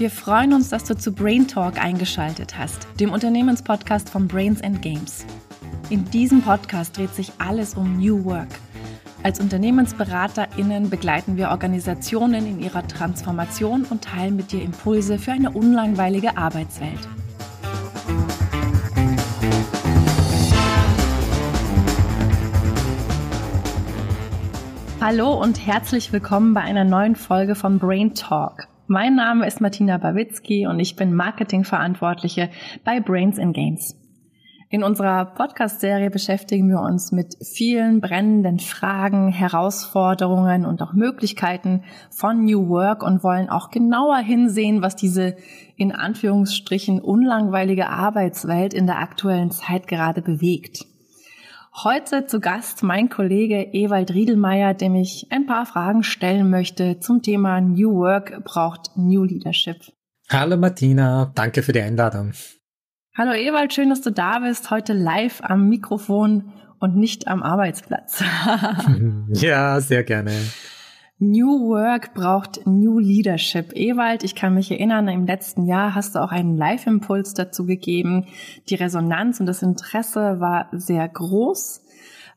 [0.00, 4.80] Wir freuen uns, dass du zu Brain Talk eingeschaltet hast, dem Unternehmenspodcast von Brains and
[4.80, 5.26] Games.
[5.90, 8.48] In diesem Podcast dreht sich alles um New Work.
[9.22, 15.50] Als UnternehmensberaterInnen begleiten wir Organisationen in ihrer Transformation und teilen mit dir Impulse für eine
[15.50, 17.06] unlangweilige Arbeitswelt.
[24.98, 28.66] Hallo und herzlich willkommen bei einer neuen Folge von Brain Talk.
[28.92, 32.50] Mein Name ist Martina Bawitzki und ich bin Marketingverantwortliche
[32.82, 33.94] bei Brains and Games.
[34.68, 42.44] In unserer Podcast-Serie beschäftigen wir uns mit vielen brennenden Fragen, Herausforderungen und auch Möglichkeiten von
[42.44, 45.36] New Work und wollen auch genauer hinsehen, was diese
[45.76, 50.89] in Anführungsstrichen unlangweilige Arbeitswelt in der aktuellen Zeit gerade bewegt.
[51.72, 57.22] Heute zu Gast mein Kollege Ewald Riedelmeier, dem ich ein paar Fragen stellen möchte zum
[57.22, 59.76] Thema New Work braucht New Leadership.
[60.28, 62.32] Hallo Martina, danke für die Einladung.
[63.16, 68.22] Hallo Ewald, schön, dass du da bist, heute live am Mikrofon und nicht am Arbeitsplatz.
[69.28, 70.32] ja, sehr gerne.
[71.22, 73.74] New Work braucht New Leadership.
[73.74, 78.24] Ewald, ich kann mich erinnern, im letzten Jahr hast du auch einen Live-Impuls dazu gegeben.
[78.70, 81.82] Die Resonanz und das Interesse war sehr groß.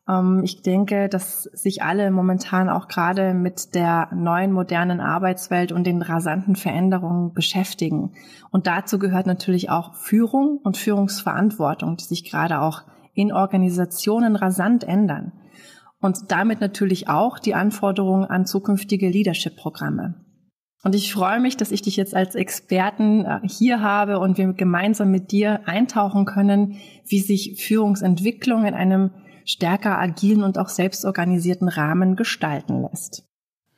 [0.10, 5.88] Ähm, ich denke, dass sich alle momentan auch gerade mit der neuen modernen Arbeitswelt und
[5.88, 8.12] den rasanten Veränderungen beschäftigen.
[8.52, 12.82] Und dazu gehört natürlich auch Führung und Führungsverantwortung, die sich gerade auch
[13.14, 15.32] in Organisationen rasant ändern
[16.04, 20.16] und damit natürlich auch die Anforderungen an zukünftige Leadership-Programme.
[20.84, 24.52] Und ich freue mich, dass ich dich jetzt als Experten äh, hier habe und wir
[24.54, 29.12] gemeinsam mit dir eintauchen können, wie sich Führungsentwicklung in einem
[29.46, 33.24] stärker agilen und auch selbstorganisierten Rahmen gestalten lässt.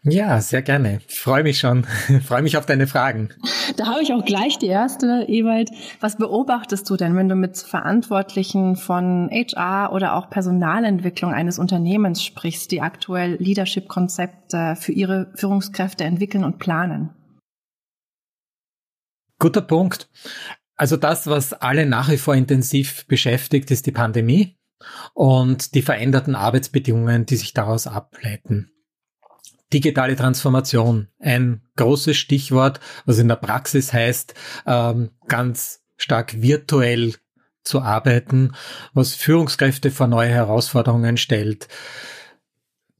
[0.08, 1.00] Ja, sehr gerne.
[1.08, 1.88] Ich freue mich schon.
[2.10, 3.30] Ich freue mich auf deine Fragen.
[3.76, 5.72] Da habe ich auch gleich die erste, Ewald.
[6.00, 12.24] Was beobachtest du denn, wenn du mit Verantwortlichen von HR oder auch Personalentwicklung eines Unternehmens
[12.24, 17.10] sprichst, die aktuell Leadership-Konzepte für ihre Führungskräfte entwickeln und planen?
[19.40, 20.08] Guter Punkt.
[20.76, 24.56] Also das, was alle nach wie vor intensiv beschäftigt, ist die Pandemie
[25.16, 28.70] und die veränderten Arbeitsbedingungen, die sich daraus ableiten.
[29.74, 34.34] Digitale Transformation, ein großes Stichwort, was in der Praxis heißt,
[34.68, 37.16] ähm, ganz stark virtuell
[37.64, 38.52] zu arbeiten,
[38.94, 41.68] was Führungskräfte vor neue Herausforderungen stellt.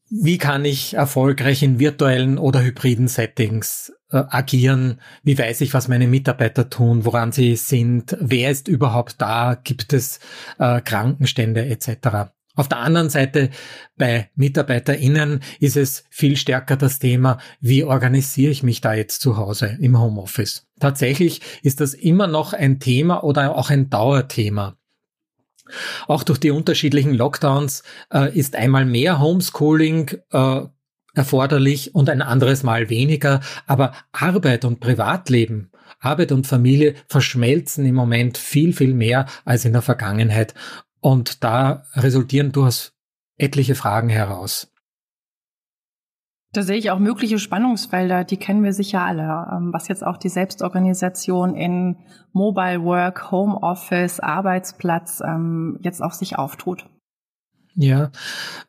[0.10, 5.02] Wie kann ich erfolgreich in virtuellen oder hybriden Settings äh, agieren?
[5.24, 8.16] Wie weiß ich, was meine Mitarbeiter tun, woran sie sind?
[8.20, 9.56] Wer ist überhaupt da?
[9.56, 10.20] Gibt es
[10.60, 12.35] äh, Krankenstände etc.?
[12.56, 13.50] Auf der anderen Seite
[13.98, 19.38] bei MitarbeiterInnen ist es viel stärker das Thema, wie organisiere ich mich da jetzt zu
[19.38, 20.66] Hause im Homeoffice?
[20.80, 24.78] Tatsächlich ist das immer noch ein Thema oder auch ein Dauerthema.
[26.08, 27.84] Auch durch die unterschiedlichen Lockdowns
[28.14, 30.62] äh, ist einmal mehr Homeschooling äh,
[31.16, 33.42] erforderlich und ein anderes Mal weniger.
[33.66, 39.74] Aber Arbeit und Privatleben, Arbeit und Familie verschmelzen im Moment viel, viel mehr als in
[39.74, 40.54] der Vergangenheit.
[41.06, 42.92] Und da resultieren durchaus
[43.38, 44.74] etliche Fragen heraus.
[46.52, 50.18] Da sehe ich auch mögliche Spannungsfelder, die kennen wir sicher alle, ähm, was jetzt auch
[50.18, 51.98] die Selbstorganisation in
[52.34, 56.90] Mobile Work, Home Office, Arbeitsplatz ähm, jetzt auch sich auftut.
[57.76, 58.10] Ja,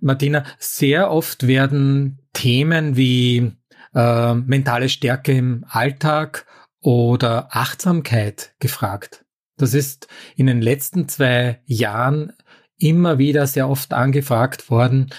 [0.00, 3.50] Martina, sehr oft werden Themen wie
[3.94, 6.44] äh, mentale Stärke im Alltag
[6.82, 9.25] oder Achtsamkeit gefragt.
[9.56, 12.32] Das ist in den letzten zwei Jahren
[12.78, 15.10] immer wieder sehr oft angefragt worden,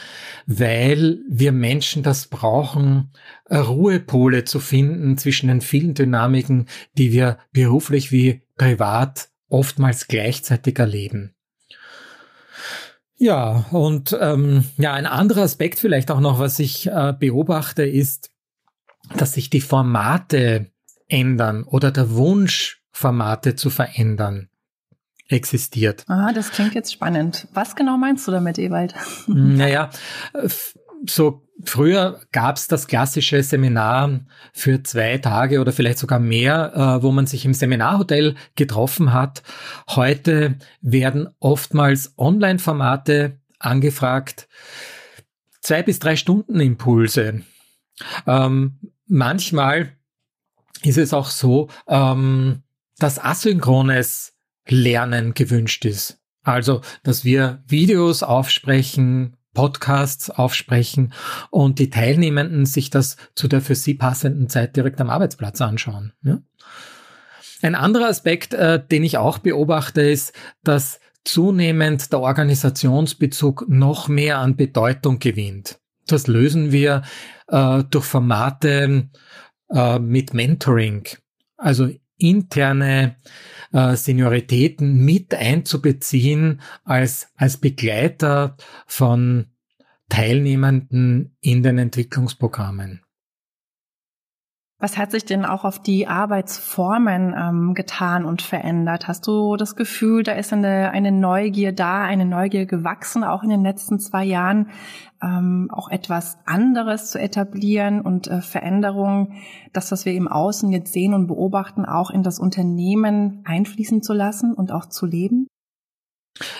[0.45, 3.11] weil wir Menschen das brauchen,
[3.49, 6.67] Ruhepole zu finden zwischen den vielen Dynamiken,
[6.97, 11.33] die wir beruflich wie privat oftmals gleichzeitig erleben.
[13.19, 18.29] Ja, und ähm, ja, ein anderer Aspekt vielleicht auch noch, was ich äh, beobachte, ist,
[19.15, 20.71] dass sich die Formate
[21.07, 24.49] ändern oder der Wunsch Formate zu verändern
[25.29, 26.03] existiert.
[26.07, 27.47] Ah, das klingt jetzt spannend.
[27.53, 28.95] Was genau meinst du damit, Ewald?
[29.27, 29.91] Naja,
[31.05, 34.21] so früher gab's das klassische Seminar
[34.51, 39.43] für zwei Tage oder vielleicht sogar mehr, äh, wo man sich im Seminarhotel getroffen hat.
[39.89, 44.47] Heute werden oftmals Online-Formate angefragt.
[45.61, 47.43] Zwei bis drei Stunden Impulse.
[48.25, 49.91] Ähm, manchmal
[50.81, 52.63] ist es auch so, ähm,
[52.99, 54.33] dass asynchrones
[54.67, 56.19] Lernen gewünscht ist.
[56.43, 61.13] Also, dass wir Videos aufsprechen Podcasts aufsprechen
[61.49, 66.13] und die Teilnehmenden sich das zu der für sie passenden Zeit direkt am Arbeitsplatz anschauen.
[66.21, 66.37] Ja?
[67.63, 70.33] Ein anderer Aspekt, äh, den ich auch beobachte, ist,
[70.63, 75.79] dass zunehmend der Organisationsbezug noch mehr an Bedeutung gewinnt.
[76.05, 77.01] Das lösen wir
[77.47, 79.09] äh, durch Formate
[79.71, 81.07] äh, mit Mentoring,
[81.57, 83.15] also interne
[83.71, 88.55] äh, Senioritäten mit einzubeziehen als, als Begleiter
[88.85, 89.47] von
[90.09, 93.01] Teilnehmenden in den Entwicklungsprogrammen.
[94.79, 99.07] Was hat sich denn auch auf die Arbeitsformen ähm, getan und verändert?
[99.07, 103.49] Hast du das Gefühl, da ist eine, eine Neugier da, eine Neugier gewachsen, auch in
[103.49, 104.69] den letzten zwei Jahren,
[105.19, 109.33] ähm, auch etwas anderes zu etablieren und äh, Veränderungen,
[109.73, 114.13] das, was wir im Außen jetzt sehen und beobachten, auch in das Unternehmen einfließen zu
[114.13, 115.47] lassen und auch zu leben?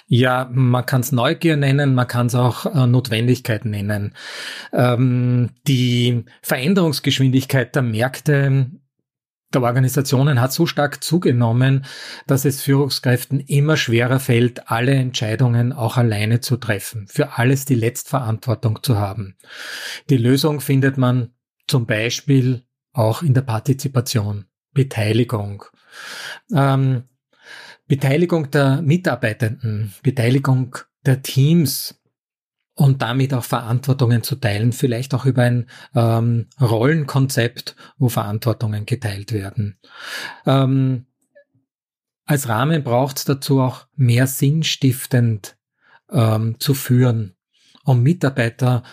[0.07, 4.13] Ja, man kann es Neugier nennen, man kann es auch äh, Notwendigkeit nennen.
[4.73, 8.67] Ähm, die Veränderungsgeschwindigkeit der Märkte
[9.53, 11.85] der Organisationen hat so stark zugenommen,
[12.25, 17.75] dass es Führungskräften immer schwerer fällt, alle Entscheidungen auch alleine zu treffen, für alles die
[17.75, 19.37] Letztverantwortung zu haben.
[20.09, 21.31] Die Lösung findet man
[21.67, 25.63] zum Beispiel auch in der Partizipation, Beteiligung.
[26.53, 27.03] Ähm,
[27.87, 31.99] Beteiligung der Mitarbeitenden, Beteiligung der Teams
[32.73, 39.31] und damit auch Verantwortungen zu teilen, vielleicht auch über ein ähm, Rollenkonzept, wo Verantwortungen geteilt
[39.31, 39.79] werden.
[40.45, 41.07] Ähm,
[42.25, 45.57] als Rahmen braucht es dazu auch mehr sinnstiftend
[46.11, 47.35] ähm, zu führen,
[47.83, 48.83] um Mitarbeiter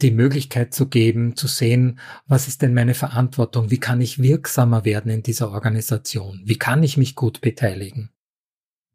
[0.00, 4.84] die Möglichkeit zu geben, zu sehen, was ist denn meine Verantwortung, wie kann ich wirksamer
[4.84, 8.10] werden in dieser Organisation, wie kann ich mich gut beteiligen.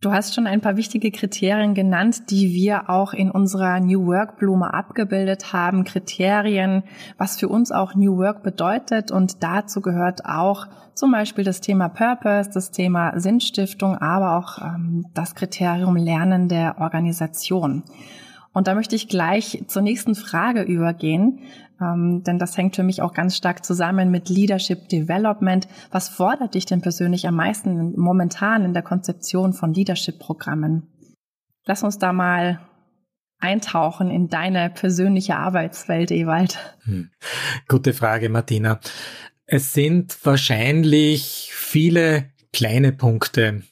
[0.02, 4.40] Du hast schon ein paar wichtige Kriterien genannt, die wir auch in unserer New Work
[4.40, 5.84] Blume abgebildet haben.
[5.84, 6.82] Kriterien,
[7.20, 9.12] was für uns auch New Work bedeutet.
[9.12, 10.66] Und dazu gehört auch
[10.96, 16.80] zum Beispiel das Thema Purpose, das Thema Sinnstiftung, aber auch ähm, das Kriterium Lernen der
[16.80, 17.84] Organisation.
[18.54, 21.42] Und da möchte ich gleich zur nächsten Frage übergehen,
[21.82, 25.68] ähm, denn das hängt für mich auch ganz stark zusammen mit Leadership Development.
[25.92, 30.88] Was fordert dich denn persönlich am meisten momentan in der Konzeption von Leadership-Programmen?
[31.66, 32.60] Lass uns da mal
[33.40, 36.58] eintauchen in deine persönliche Arbeitswelt, Ewald.
[36.84, 37.10] Hm.
[37.68, 38.80] Gute Frage, Martina.
[39.46, 43.64] Es sind wahrscheinlich viele kleine Punkte,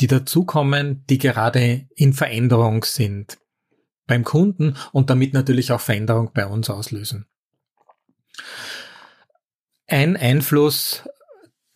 [0.00, 3.38] die dazukommen, die gerade in Veränderung sind
[4.06, 7.26] beim Kunden und damit natürlich auch Veränderung bei uns auslösen.
[9.86, 11.08] Ein Einfluss,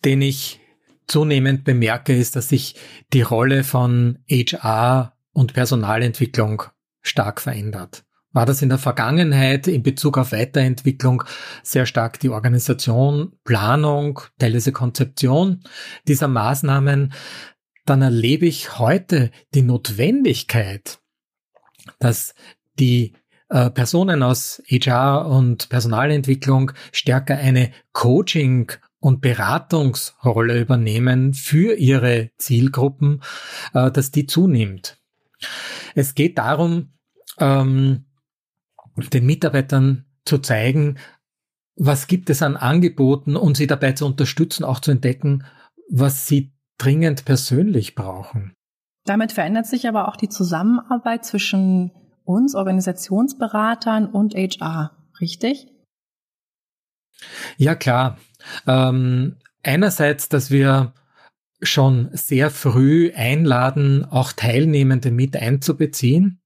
[0.03, 0.59] den ich
[1.07, 2.75] zunehmend bemerke, ist, dass sich
[3.13, 6.63] die Rolle von HR und Personalentwicklung
[7.01, 8.03] stark verändert.
[8.33, 11.23] War das in der Vergangenheit in Bezug auf Weiterentwicklung
[11.63, 15.63] sehr stark die Organisation, Planung, teilweise Konzeption
[16.07, 17.13] dieser Maßnahmen,
[17.85, 20.99] dann erlebe ich heute die Notwendigkeit,
[21.99, 22.33] dass
[22.79, 23.13] die
[23.51, 33.21] äh, Personen aus HR und Personalentwicklung stärker eine Coaching und Beratungsrolle übernehmen für ihre Zielgruppen,
[33.73, 34.99] äh, dass die zunimmt.
[35.95, 36.93] Es geht darum,
[37.39, 38.05] ähm,
[38.95, 40.97] den Mitarbeitern zu zeigen,
[41.75, 45.43] was gibt es an Angeboten und sie dabei zu unterstützen, auch zu entdecken,
[45.89, 48.53] was sie dringend persönlich brauchen.
[49.03, 51.91] Damit verändert sich aber auch die Zusammenarbeit zwischen
[52.25, 55.67] uns, Organisationsberatern und HR, richtig?
[57.57, 58.17] Ja, klar.
[58.67, 60.93] Ähm, einerseits, dass wir
[61.61, 66.41] schon sehr früh einladen, auch Teilnehmende mit einzubeziehen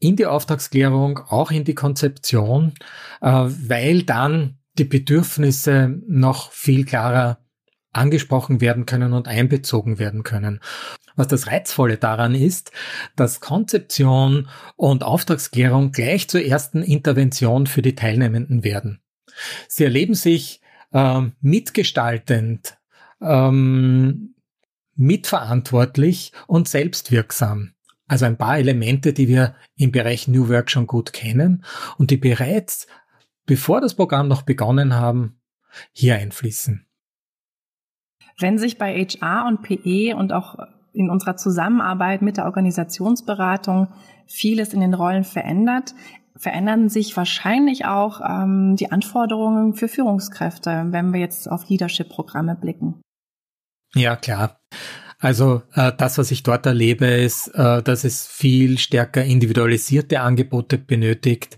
[0.00, 2.74] in die Auftragsklärung, auch in die Konzeption,
[3.20, 7.38] äh, weil dann die Bedürfnisse noch viel klarer
[7.92, 10.60] angesprochen werden können und einbezogen werden können.
[11.16, 12.70] Was das Reizvolle daran ist,
[13.16, 19.00] dass Konzeption und Auftragsklärung gleich zur ersten Intervention für die Teilnehmenden werden.
[19.68, 20.60] Sie erleben sich
[20.92, 22.78] ähm, mitgestaltend,
[23.20, 24.34] ähm,
[24.94, 27.72] mitverantwortlich und selbstwirksam.
[28.06, 31.64] Also ein paar Elemente, die wir im Bereich New Work schon gut kennen
[31.98, 32.86] und die bereits,
[33.44, 35.40] bevor das Programm noch begonnen haben,
[35.92, 36.87] hier einfließen.
[38.38, 40.56] Wenn sich bei HR und PE und auch
[40.92, 43.88] in unserer Zusammenarbeit mit der Organisationsberatung
[44.26, 45.94] vieles in den Rollen verändert,
[46.36, 53.00] verändern sich wahrscheinlich auch ähm, die Anforderungen für Führungskräfte, wenn wir jetzt auf Leadership-Programme blicken.
[53.94, 54.60] Ja, klar.
[55.20, 60.78] Also äh, das, was ich dort erlebe, ist, äh, dass es viel stärker individualisierte Angebote
[60.78, 61.56] benötigt,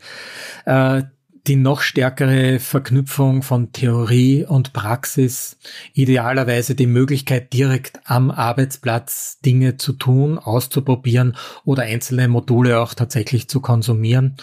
[0.64, 1.02] äh,
[1.46, 5.58] die noch stärkere Verknüpfung von Theorie und Praxis,
[5.94, 13.48] idealerweise die Möglichkeit, direkt am Arbeitsplatz Dinge zu tun, auszuprobieren oder einzelne Module auch tatsächlich
[13.48, 14.36] zu konsumieren.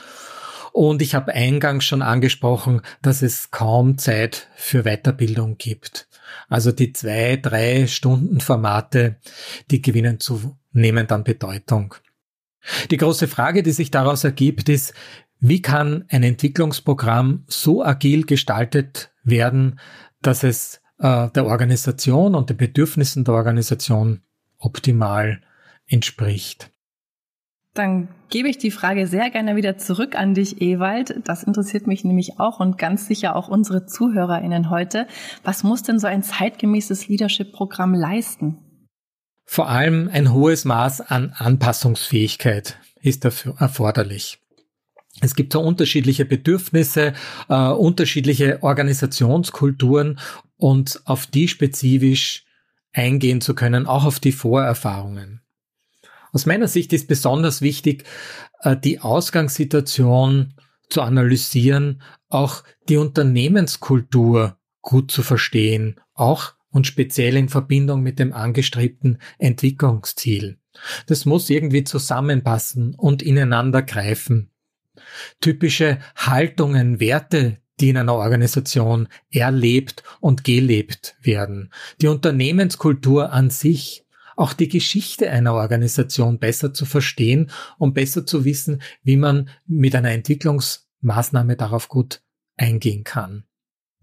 [0.74, 6.08] Und ich habe eingangs schon angesprochen, dass es kaum Zeit für Weiterbildung gibt.
[6.50, 9.18] Also die zwei, drei Stunden Formate,
[9.72, 11.96] die gewinnen zunehmend an Bedeutung.
[12.92, 14.94] Die große Frage, die sich daraus ergibt, ist,
[15.40, 19.80] wie kann ein Entwicklungsprogramm so agil gestaltet werden,
[20.22, 24.22] dass es äh, der Organisation und den Bedürfnissen der Organisation
[24.58, 25.42] optimal
[25.88, 26.72] entspricht?
[27.74, 31.22] Dann gebe ich die Frage sehr gerne wieder zurück an dich, Ewald.
[31.26, 35.06] Das interessiert mich nämlich auch und ganz sicher auch unsere ZuhörerInnen heute.
[35.44, 38.58] Was muss denn so ein zeitgemäßes Leadership-Programm leisten?
[39.46, 44.40] Vor allem ein hohes Maß an Anpassungsfähigkeit ist dafür erforderlich.
[45.22, 47.14] Es gibt so unterschiedliche Bedürfnisse,
[47.50, 50.20] äh, unterschiedliche Organisationskulturen
[50.58, 52.46] und auf die spezifisch
[52.94, 55.42] eingehen zu können, auch auf die Vorerfahrungen.
[56.34, 58.04] Aus meiner Sicht ist besonders wichtig,
[58.62, 60.54] äh, die Ausgangssituation
[60.90, 68.34] zu analysieren, auch die Unternehmenskultur gut zu verstehen, auch und speziell in Verbindung mit dem
[68.34, 70.60] angestrebten Entwicklungsziel.
[71.08, 74.52] Das muss irgendwie zusammenpassen und ineinander greifen.
[75.42, 81.72] Typische Haltungen, Werte, die in einer Organisation erlebt und gelebt werden.
[82.02, 88.46] Die Unternehmenskultur an sich, auch die Geschichte einer Organisation besser zu verstehen und besser zu
[88.46, 92.22] wissen, wie man mit einer Entwicklungsmaßnahme darauf gut
[92.56, 93.47] eingehen kann.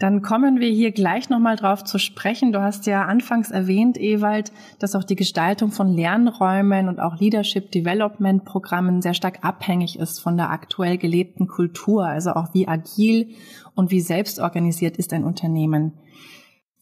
[0.05, 2.53] Dann kommen wir hier gleich nochmal drauf zu sprechen.
[2.53, 7.73] Du hast ja anfangs erwähnt, Ewald, dass auch die Gestaltung von Lernräumen und auch Leadership
[7.73, 13.31] Development Programmen sehr stark abhängig ist von der aktuell gelebten Kultur, also auch wie agil
[13.75, 15.95] und wie selbstorganisiert ist ein Unternehmen.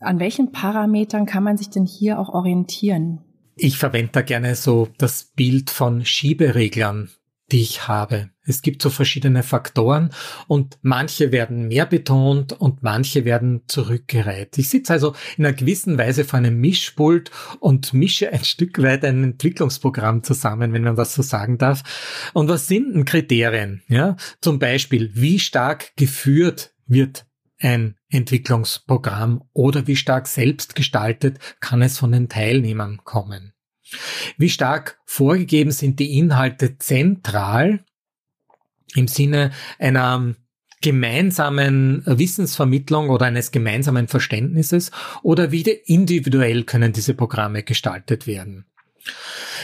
[0.00, 3.20] An welchen Parametern kann man sich denn hier auch orientieren?
[3.54, 7.08] Ich verwende da gerne so das Bild von Schiebereglern
[7.52, 8.30] die ich habe.
[8.44, 10.10] Es gibt so verschiedene Faktoren
[10.48, 14.58] und manche werden mehr betont und manche werden zurückgereiht.
[14.58, 17.30] Ich sitze also in einer gewissen Weise vor einem Mischpult
[17.60, 21.82] und mische ein Stück weit ein Entwicklungsprogramm zusammen, wenn man das so sagen darf.
[22.32, 23.82] Und was sind denn Kriterien?
[23.88, 27.26] Ja, zum Beispiel, wie stark geführt wird
[27.58, 33.52] ein Entwicklungsprogramm oder wie stark selbst gestaltet kann es von den Teilnehmern kommen.
[34.36, 37.84] Wie stark vorgegeben sind die Inhalte zentral
[38.94, 40.34] im Sinne einer
[40.82, 44.90] gemeinsamen Wissensvermittlung oder eines gemeinsamen Verständnisses
[45.22, 48.66] oder wie individuell können diese Programme gestaltet werden?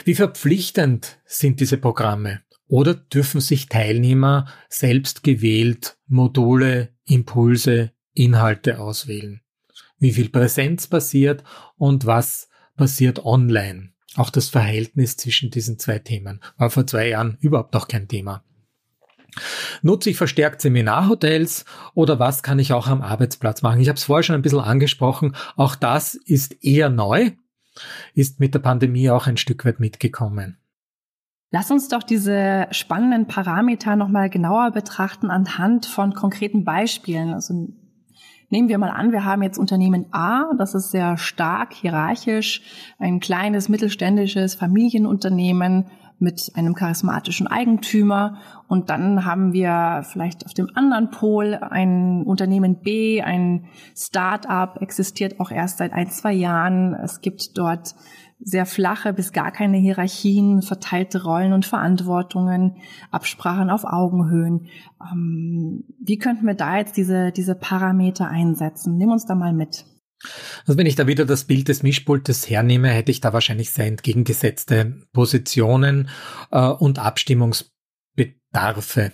[0.05, 2.41] Wie verpflichtend sind diese Programme?
[2.69, 9.41] Oder dürfen sich Teilnehmer selbst gewählt Module, Impulse, Inhalte auswählen?
[9.99, 11.43] Wie viel Präsenz passiert
[11.77, 13.93] und was passiert online?
[14.17, 18.45] Auch das Verhältnis zwischen diesen zwei Themen war vor zwei Jahren überhaupt noch kein Thema.
[19.83, 23.81] Nutze ich verstärkt Seminarhotels oder was kann ich auch am Arbeitsplatz machen?
[23.81, 25.37] Ich habe es vorher schon ein bisschen angesprochen.
[25.57, 27.33] Auch das ist eher neu,
[28.15, 30.59] ist mit der Pandemie auch ein Stück weit mitgekommen.
[31.51, 37.33] Lass uns doch diese spannenden Parameter nochmal genauer betrachten anhand von konkreten Beispielen.
[37.33, 37.69] Also
[38.51, 42.63] Nehmen wir mal an, wir haben jetzt Unternehmen A, das ist sehr stark hierarchisch,
[42.99, 45.85] ein kleines mittelständisches Familienunternehmen
[46.19, 52.81] mit einem charismatischen Eigentümer und dann haben wir vielleicht auf dem anderen Pol ein Unternehmen
[52.81, 53.65] B, ein
[53.97, 56.95] Start-up, existiert auch erst seit ein, zwei Jahren.
[56.95, 57.95] Es gibt dort
[58.41, 62.77] sehr flache bis gar keine Hierarchien, verteilte Rollen und Verantwortungen,
[63.11, 64.67] Absprachen auf Augenhöhen.
[65.13, 68.97] Ähm, wie könnten wir da jetzt diese, diese Parameter einsetzen?
[68.97, 69.87] Nimm uns da mal mit.
[70.67, 73.87] Also wenn ich da wieder das Bild des Mischpultes hernehme, hätte ich da wahrscheinlich sehr
[73.87, 76.11] entgegengesetzte Positionen
[76.51, 79.13] äh, und Abstimmungsbedarfe.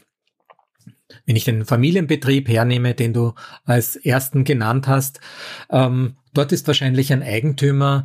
[1.27, 3.35] Wenn ich den Familienbetrieb hernehme, den du
[3.65, 5.21] als ersten genannt hast,
[5.71, 8.05] ähm, dort ist wahrscheinlich ein Eigentümer,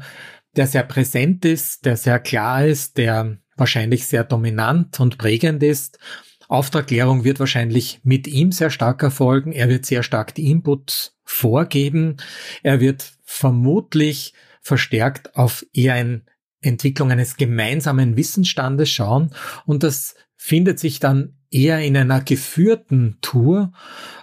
[0.56, 6.00] der sehr präsent ist, der sehr klar ist, der wahrscheinlich sehr dominant und prägend ist.
[6.48, 9.52] Auftragklärung wird wahrscheinlich mit ihm sehr stark erfolgen.
[9.52, 12.18] Er wird sehr stark die Inputs vorgeben.
[12.64, 16.24] Er wird vermutlich verstärkt auf eher eine
[16.62, 19.32] Entwicklung eines gemeinsamen Wissensstandes schauen.
[19.66, 23.72] Und das findet sich dann eher in einer geführten Tour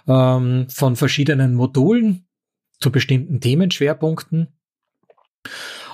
[0.07, 2.27] ähm, von verschiedenen Modulen
[2.79, 4.49] zu bestimmten Themenschwerpunkten.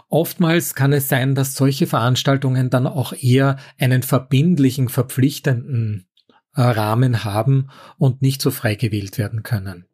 [0.10, 6.08] Oftmals kann es sein, dass solche Veranstaltungen dann auch eher einen verbindlichen, verpflichtenden
[6.55, 9.86] äh, Rahmen haben und nicht so frei gewählt werden können.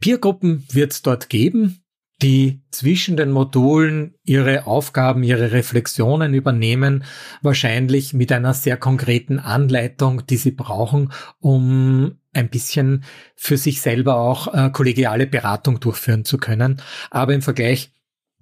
[0.00, 1.82] Peergruppen wird es dort geben,
[2.22, 7.04] die zwischen den Modulen ihre Aufgaben, ihre Reflexionen übernehmen,
[7.42, 13.04] wahrscheinlich mit einer sehr konkreten Anleitung, die sie brauchen, um ein bisschen
[13.36, 16.82] für sich selber auch äh, kollegiale Beratung durchführen zu können.
[17.10, 17.92] Aber im Vergleich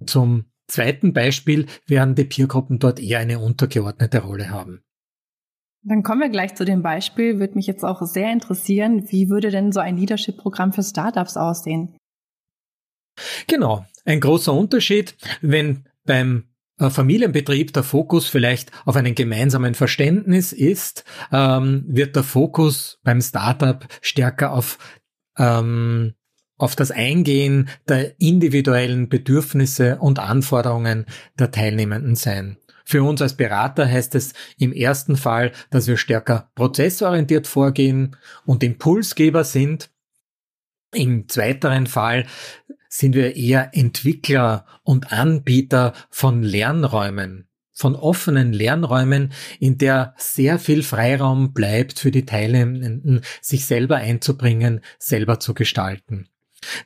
[0.05, 4.83] zum zweiten Beispiel werden die Peergruppen dort eher eine untergeordnete Rolle haben.
[5.83, 7.39] Dann kommen wir gleich zu dem Beispiel.
[7.39, 11.95] Würde mich jetzt auch sehr interessieren, wie würde denn so ein Leadership-Programm für Startups aussehen?
[13.47, 16.43] Genau, ein großer Unterschied, wenn beim
[16.79, 23.21] äh, Familienbetrieb der Fokus vielleicht auf einen gemeinsamen Verständnis ist, ähm, wird der Fokus beim
[23.21, 24.77] Startup stärker auf
[25.37, 26.13] ähm,
[26.57, 31.05] auf das Eingehen der individuellen Bedürfnisse und Anforderungen
[31.37, 32.57] der Teilnehmenden sein.
[32.89, 38.15] Für uns als Berater heißt es im ersten Fall, dass wir stärker prozessorientiert vorgehen
[38.45, 39.89] und Impulsgeber sind.
[40.93, 42.27] Im zweiteren Fall
[42.87, 50.81] sind wir eher Entwickler und Anbieter von Lernräumen, von offenen Lernräumen, in der sehr viel
[50.81, 56.29] Freiraum bleibt für die Teilnehmenden, sich selber einzubringen, selber zu gestalten.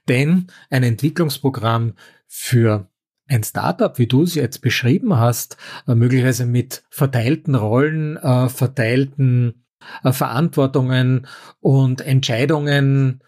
[0.08, 1.94] Denn ein Entwicklungsprogramm
[2.28, 2.91] für
[3.28, 9.66] ein Startup, wie du es jetzt beschrieben hast, äh, möglicherweise mit verteilten Rollen, äh, verteilten
[10.04, 11.28] äh, Verantwortungen
[11.60, 13.24] und Entscheidungen,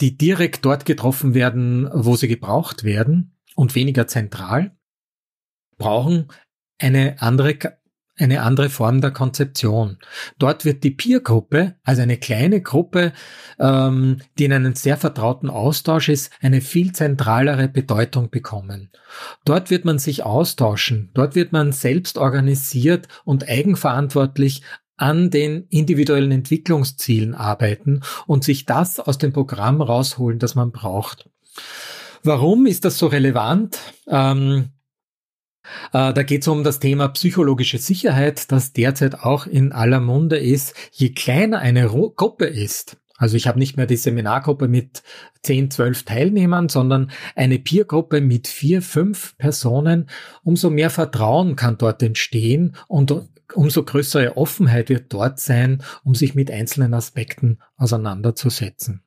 [0.00, 4.76] die direkt dort getroffen werden, wo sie gebraucht werden und weniger zentral,
[5.78, 6.26] brauchen
[6.78, 7.56] eine andere
[8.20, 9.98] eine andere Form der Konzeption.
[10.38, 13.12] Dort wird die Peer-Gruppe, also eine kleine Gruppe,
[13.58, 18.90] ähm, die in einem sehr vertrauten Austausch ist, eine viel zentralere Bedeutung bekommen.
[19.44, 24.62] Dort wird man sich austauschen, dort wird man selbst organisiert und eigenverantwortlich
[24.96, 31.30] an den individuellen Entwicklungszielen arbeiten und sich das aus dem Programm rausholen, das man braucht.
[32.22, 33.78] Warum ist das so relevant?
[34.06, 34.79] Ähm, äh,
[35.92, 40.74] da geht es um das Thema psychologische Sicherheit, das derzeit auch in aller Munde ist.
[40.92, 45.02] Je kleiner eine Gruppe ist, also ich habe nicht mehr die Seminargruppe mit
[45.42, 50.08] 10, 12 Teilnehmern, sondern eine Peergruppe mit vier, fünf Personen.
[50.42, 53.14] Umso mehr Vertrauen kann dort entstehen und
[53.54, 59.02] umso größere Offenheit wird dort sein, um sich mit einzelnen Aspekten auseinanderzusetzen.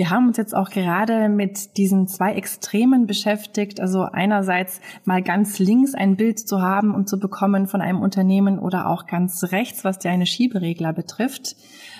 [0.00, 3.80] Wir haben uns jetzt auch gerade mit diesen zwei Extremen beschäftigt.
[3.80, 8.58] Also einerseits mal ganz links ein Bild zu haben und zu bekommen von einem Unternehmen
[8.58, 11.54] oder auch ganz rechts, was deine Schieberegler betrifft.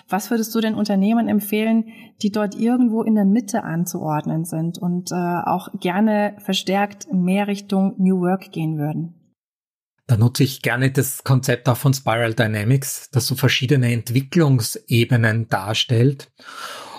[0.08, 1.88] Was würdest du den Unternehmen empfehlen,
[2.22, 7.96] die dort irgendwo in der Mitte anzuordnen sind und äh, auch gerne verstärkt mehr Richtung
[7.98, 9.14] New Work gehen würden?
[10.06, 16.32] Da nutze ich gerne das Konzept auch von Spiral Dynamics, das so verschiedene Entwicklungsebenen darstellt.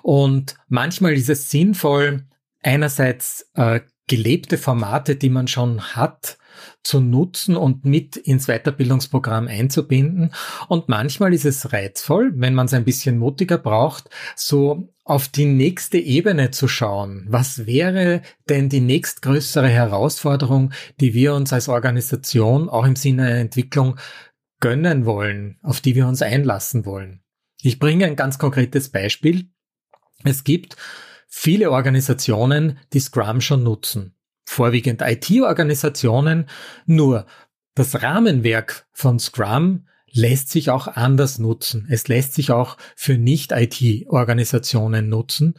[0.02, 2.26] Und manchmal ist es sinnvoll,
[2.62, 6.38] einerseits äh, gelebte Formate, die man schon hat,
[6.84, 10.34] zu nutzen und mit ins Weiterbildungsprogramm einzubinden.
[10.68, 15.46] Und manchmal ist es reizvoll, wenn man es ein bisschen mutiger braucht, so auf die
[15.46, 17.26] nächste Ebene zu schauen.
[17.30, 23.38] Was wäre denn die nächstgrößere Herausforderung, die wir uns als Organisation auch im Sinne einer
[23.38, 23.98] Entwicklung
[24.60, 27.22] gönnen wollen, auf die wir uns einlassen wollen?
[27.62, 29.50] Ich bringe ein ganz konkretes Beispiel.
[30.24, 30.76] Es gibt
[31.28, 34.16] viele Organisationen, die Scrum schon nutzen.
[34.46, 36.48] Vorwiegend IT-Organisationen,
[36.86, 37.26] nur
[37.76, 41.88] das Rahmenwerk von Scrum lässt sich auch anders nutzen.
[41.90, 45.56] Es lässt sich auch für Nicht-IT-Organisationen nutzen.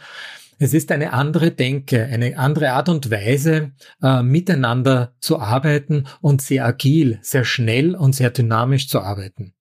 [0.59, 3.73] Es ist eine andere Denke, eine andere Art und Weise,
[4.03, 9.55] äh, miteinander zu arbeiten und sehr agil, sehr schnell und sehr dynamisch zu arbeiten.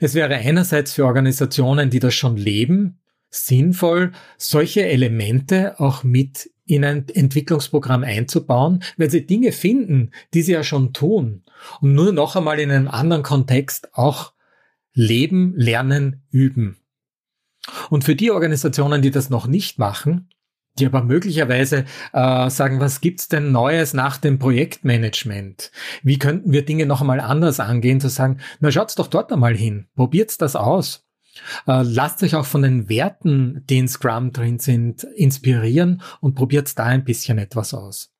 [0.00, 3.01] Es wäre einerseits für Organisationen, die das schon leben,
[3.32, 10.52] sinnvoll, solche Elemente auch mit in ein Entwicklungsprogramm einzubauen, weil sie Dinge finden, die sie
[10.52, 11.42] ja schon tun
[11.80, 14.32] und nur noch einmal in einem anderen Kontext auch
[14.94, 16.78] leben, lernen, üben.
[17.90, 20.28] Und für die Organisationen, die das noch nicht machen,
[20.78, 25.70] die aber möglicherweise äh, sagen, was gibt's denn Neues nach dem Projektmanagement?
[26.02, 29.56] Wie könnten wir Dinge noch einmal anders angehen, zu sagen, na schaut's doch dort einmal
[29.56, 31.06] hin, probiert's das aus.
[31.66, 36.78] Äh, lasst euch auch von den Werten, die in Scrum drin sind, inspirieren und probiert
[36.78, 38.10] da ein bisschen etwas aus.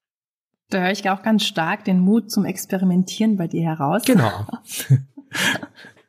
[0.71, 4.03] Da höre ich auch ganz stark den Mut zum Experimentieren bei dir heraus.
[4.05, 4.47] Genau.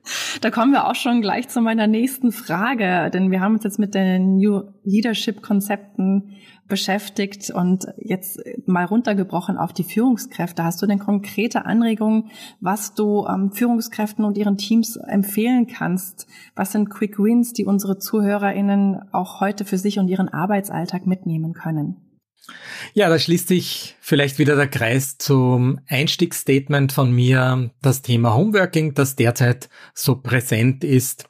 [0.42, 3.80] Da kommen wir auch schon gleich zu meiner nächsten Frage, denn wir haben uns jetzt
[3.80, 6.36] mit den New Leadership Konzepten
[6.74, 10.64] beschäftigt und jetzt mal runtergebrochen auf die Führungskräfte.
[10.64, 12.32] Hast du denn konkrete Anregungen,
[12.62, 16.26] was du ähm, Führungskräften und ihren Teams empfehlen kannst?
[16.56, 21.54] Was sind Quick Wins, die unsere ZuhörerInnen auch heute für sich und ihren Arbeitsalltag mitnehmen
[21.54, 21.98] können?
[22.96, 28.96] Ja, da schließt sich vielleicht wieder der Kreis zum Einstiegsstatement von mir, das Thema Homeworking,
[28.96, 31.30] das derzeit so präsent ist.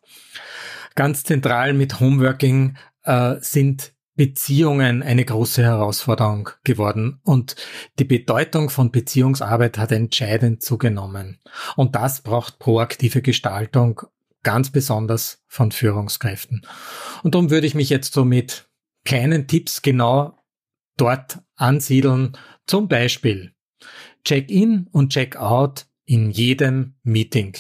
[0.96, 7.56] Ganz zentral mit Homeworking äh, sind Beziehungen eine große Herausforderung geworden und
[7.97, 11.39] die Bedeutung von Beziehungsarbeit hat entscheidend zugenommen.
[11.76, 14.02] Und das braucht proaktive Gestaltung,
[14.43, 16.65] ganz besonders von Führungskräften.
[17.23, 18.69] Und darum würde ich mich jetzt so mit
[19.04, 20.38] kleinen Tipps genau
[20.97, 22.38] dort ansiedeln.
[22.67, 23.54] Zum Beispiel
[24.23, 27.58] Check-in und Check-out in jedem Meeting.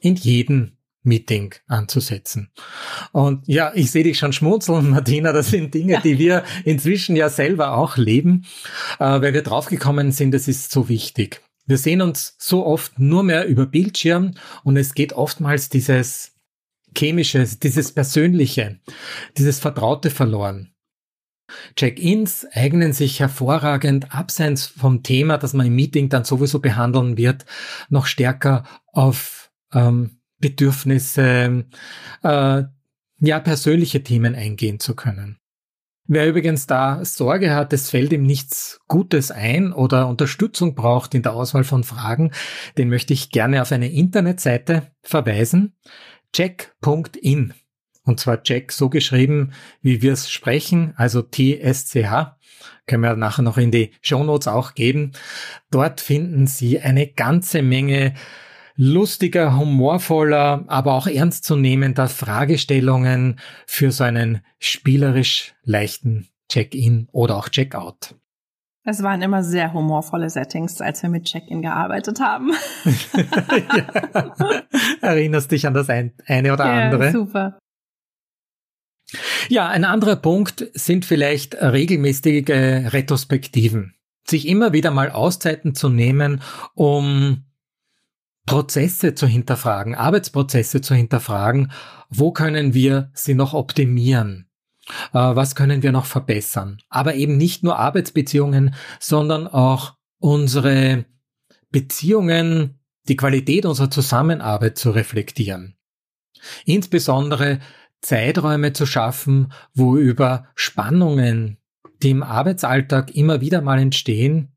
[0.00, 2.50] In jedem Meeting anzusetzen.
[3.12, 6.00] Und ja, ich sehe dich schon schmunzeln, Martina, das sind Dinge, ja.
[6.00, 8.46] die wir inzwischen ja selber auch leben,
[8.98, 11.40] äh, weil wir draufgekommen sind, es ist so wichtig.
[11.66, 14.32] Wir sehen uns so oft nur mehr über Bildschirm
[14.64, 16.32] und es geht oftmals dieses
[16.96, 18.80] chemische, dieses persönliche,
[19.36, 20.72] dieses Vertraute verloren.
[21.76, 27.44] Check-ins eignen sich hervorragend, abseits vom Thema, das man im Meeting dann sowieso behandeln wird,
[27.88, 31.64] noch stärker auf ähm, Bedürfnisse,
[32.22, 32.62] äh,
[33.22, 35.38] ja, persönliche Themen eingehen zu können.
[36.12, 41.22] Wer übrigens da Sorge hat, es fällt ihm nichts Gutes ein oder Unterstützung braucht in
[41.22, 42.32] der Auswahl von Fragen,
[42.76, 45.76] den möchte ich gerne auf eine Internetseite verweisen.
[46.32, 47.54] check.in.
[48.02, 52.38] Und zwar Check so geschrieben, wie wir es sprechen, also T-S-C-H.
[52.86, 55.12] Können wir nachher noch in die Show Notes auch geben.
[55.70, 58.14] Dort finden Sie eine ganze Menge
[58.80, 68.14] lustiger, humorvoller, aber auch ernstzunehmender Fragestellungen für so einen spielerisch leichten Check-in oder auch Check-out.
[68.82, 72.52] Es waren immer sehr humorvolle Settings, als wir mit Check-in gearbeitet haben.
[73.76, 74.62] ja.
[75.02, 77.12] Erinnerst dich an das ein, eine oder ja, andere?
[77.12, 77.58] Super.
[79.50, 83.94] Ja, ein anderer Punkt sind vielleicht regelmäßige Retrospektiven.
[84.26, 86.40] Sich immer wieder mal Auszeiten zu nehmen,
[86.74, 87.44] um
[88.50, 91.70] Prozesse zu hinterfragen, Arbeitsprozesse zu hinterfragen.
[92.08, 94.48] Wo können wir sie noch optimieren?
[95.12, 96.78] Äh, was können wir noch verbessern?
[96.88, 101.04] Aber eben nicht nur Arbeitsbeziehungen, sondern auch unsere
[101.70, 105.76] Beziehungen, die Qualität unserer Zusammenarbeit zu reflektieren.
[106.64, 107.60] Insbesondere
[108.00, 111.58] Zeiträume zu schaffen, wo über Spannungen,
[112.02, 114.56] die im Arbeitsalltag immer wieder mal entstehen,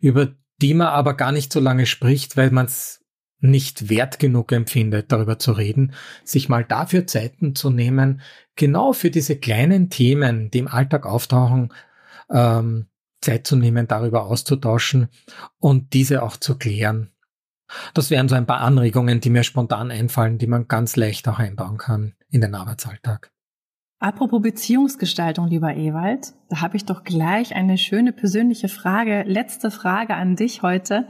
[0.00, 3.03] über die man aber gar nicht so lange spricht, weil man es
[3.44, 5.92] nicht wert genug empfindet, darüber zu reden,
[6.24, 8.22] sich mal dafür Zeiten zu nehmen,
[8.56, 11.72] genau für diese kleinen Themen, die im Alltag auftauchen,
[12.30, 12.86] ähm,
[13.20, 15.08] Zeit zu nehmen, darüber auszutauschen
[15.58, 17.10] und diese auch zu klären.
[17.94, 21.38] Das wären so ein paar Anregungen, die mir spontan einfallen, die man ganz leicht auch
[21.38, 23.30] einbauen kann in den Arbeitsalltag.
[23.98, 30.14] Apropos Beziehungsgestaltung, lieber Ewald, da habe ich doch gleich eine schöne persönliche Frage, letzte Frage
[30.14, 31.08] an dich heute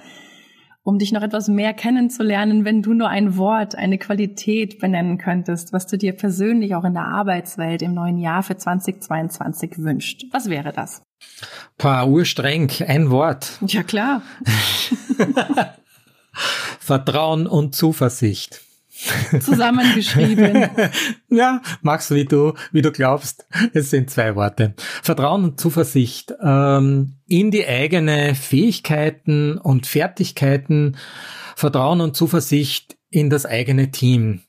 [0.84, 5.72] um dich noch etwas mehr kennenzulernen, wenn du nur ein Wort, eine Qualität benennen könntest,
[5.72, 10.26] was du dir persönlich auch in der Arbeitswelt im neuen Jahr für 2022 wünscht.
[10.30, 11.02] Was wäre das?
[11.78, 13.58] Paar urstreng, ein Wort.
[13.66, 14.22] Ja, klar.
[16.78, 18.60] Vertrauen und Zuversicht.
[19.40, 20.68] Zusammengeschrieben.
[21.28, 23.46] ja, mach's wie du, wie du glaubst.
[23.72, 24.74] Es sind zwei Worte.
[25.02, 30.96] Vertrauen und Zuversicht ähm, in die eigene Fähigkeiten und Fertigkeiten.
[31.56, 34.42] Vertrauen und Zuversicht in das eigene Team.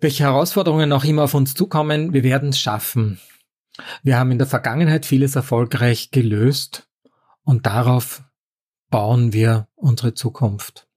[0.00, 3.20] Welche Herausforderungen auch immer auf uns zukommen, wir werden es schaffen.
[4.02, 6.88] Wir haben in der Vergangenheit vieles erfolgreich gelöst
[7.44, 8.22] und darauf
[8.90, 10.88] bauen wir unsere Zukunft.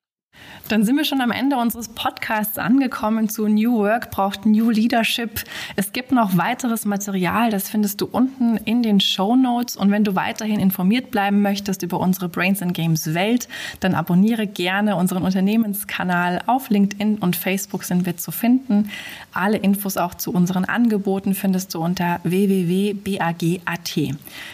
[0.68, 5.44] Dann sind wir schon am Ende unseres Podcasts angekommen zu New Work braucht New Leadership.
[5.76, 9.76] Es gibt noch weiteres Material, das findest du unten in den Show Notes.
[9.76, 13.48] Und wenn du weiterhin informiert bleiben möchtest über unsere Brains and Games Welt,
[13.80, 16.42] dann abonniere gerne unseren Unternehmenskanal.
[16.48, 18.90] Auf LinkedIn und Facebook sind wir zu finden.
[19.34, 23.88] Alle Infos auch zu unseren Angeboten findest du unter www.bag.at.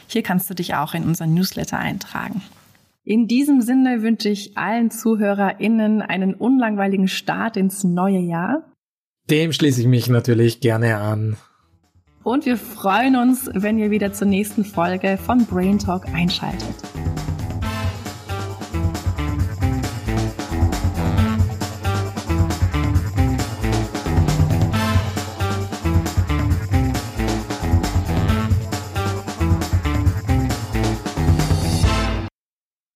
[0.08, 2.42] Hier kannst du dich auch in unseren Newsletter eintragen.
[3.04, 8.72] In diesem Sinne wünsche ich allen ZuhörerInnen einen unlangweiligen Start ins neue Jahr.
[9.28, 11.36] Dem schließe ich mich natürlich gerne an.
[12.24, 16.76] Und wir freuen uns, wenn ihr wieder zur nächsten Folge von Brain Talk einschaltet.